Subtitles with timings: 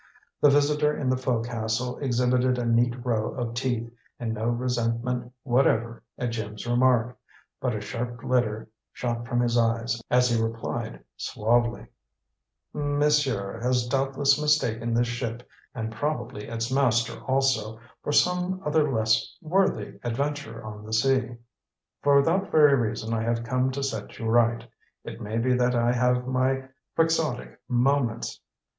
[0.41, 3.87] The visitor in the fo'cas'le exhibited a neat row of teeth
[4.19, 7.15] and no resentment whatever at Jim's remark,
[7.59, 11.85] But a sharp glitter shot from his eyes as he replied suavely:
[12.73, 19.37] "Monsieur has doubtless mistaken this ship, and probably its master also, for some other less
[19.39, 21.35] worthy adventurer on the sea.
[22.01, 24.67] For that very reason I have come to set you right.
[25.03, 28.39] It may be that I have my quixotic moments.